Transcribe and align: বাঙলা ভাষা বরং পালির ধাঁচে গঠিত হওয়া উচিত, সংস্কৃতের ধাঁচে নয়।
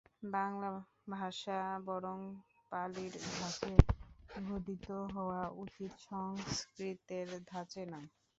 বাঙলা 0.31 0.69
ভাষা 1.11 1.57
বরং 1.85 2.17
পালির 2.71 3.13
ধাঁচে 3.29 3.73
গঠিত 4.47 4.85
হওয়া 5.15 5.41
উচিত, 5.63 5.91
সংস্কৃতের 6.05 7.27
ধাঁচে 7.49 7.81
নয়। 7.85 8.09